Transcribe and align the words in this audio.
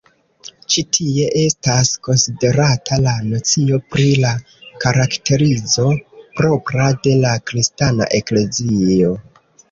Ĉi 0.73 0.81
tie 0.97 1.25
estas 1.39 1.89
konsiderata 2.05 2.95
la 3.07 3.11
nocio 3.33 3.77
pri 3.95 4.05
la 4.23 4.31
karakterizo 4.85 5.85
propra 6.39 6.87
de 7.09 7.13
la 7.27 7.35
Kristana 7.51 8.09
Eklezio. 8.21 9.13